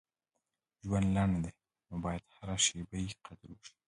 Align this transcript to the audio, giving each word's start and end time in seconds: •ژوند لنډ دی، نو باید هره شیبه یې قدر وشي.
•ژوند 0.83 1.07
لنډ 1.15 1.35
دی، 1.43 1.53
نو 1.87 1.95
باید 2.03 2.23
هره 2.35 2.57
شیبه 2.65 2.97
یې 3.05 3.13
قدر 3.25 3.49
وشي. 3.55 3.73